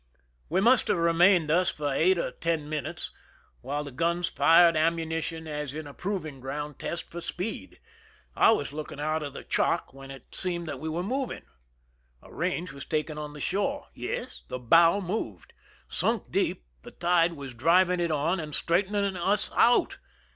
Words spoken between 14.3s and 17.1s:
the bow moved. Sunk deep, the